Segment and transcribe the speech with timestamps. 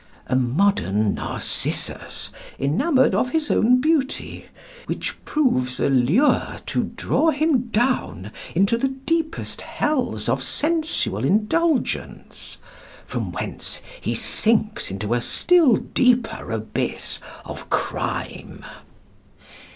[0.25, 4.47] A modern Narcissus, enamoured of his own beauty,
[4.87, 12.57] which proves a lure to draw him down into the deepest hells of sensual indulgence,
[13.05, 18.65] from whence he sinks into a still deeper abyss of crime.